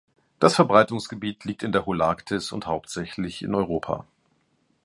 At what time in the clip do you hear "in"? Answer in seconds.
1.61-1.71, 3.43-3.53